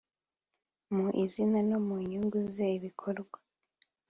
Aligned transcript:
mu 0.95 1.07
izina 1.23 1.59
no 1.69 1.77
mu 1.85 1.95
nyungu 2.09 2.39
ze 2.53 2.67
Ibikorwa 2.77 3.37